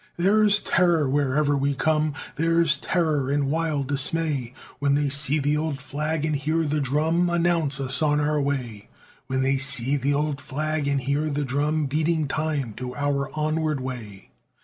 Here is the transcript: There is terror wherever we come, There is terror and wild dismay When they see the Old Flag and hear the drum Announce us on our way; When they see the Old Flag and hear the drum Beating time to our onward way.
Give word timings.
There 0.17 0.43
is 0.43 0.61
terror 0.61 1.07
wherever 1.07 1.55
we 1.55 1.75
come, 1.75 2.15
There 2.35 2.59
is 2.59 2.79
terror 2.79 3.29
and 3.29 3.51
wild 3.51 3.85
dismay 3.87 4.55
When 4.79 4.95
they 4.95 5.09
see 5.09 5.37
the 5.37 5.55
Old 5.55 5.79
Flag 5.79 6.25
and 6.25 6.35
hear 6.35 6.63
the 6.63 6.81
drum 6.81 7.29
Announce 7.29 7.79
us 7.79 8.01
on 8.01 8.19
our 8.19 8.41
way; 8.41 8.89
When 9.27 9.43
they 9.43 9.57
see 9.57 9.97
the 9.97 10.15
Old 10.15 10.41
Flag 10.41 10.87
and 10.87 11.01
hear 11.01 11.29
the 11.29 11.45
drum 11.45 11.85
Beating 11.85 12.25
time 12.27 12.73
to 12.77 12.95
our 12.95 13.29
onward 13.35 13.79
way. 13.79 14.31